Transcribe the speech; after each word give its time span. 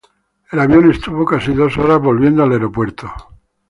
El 0.51 0.57
avión 0.59 0.89
estuvo 0.89 1.23
casi 1.25 1.53
dos 1.53 1.77
horas 1.77 2.01
volviendo 2.01 2.41
al 2.41 2.53
aeropuerto. 2.53 3.13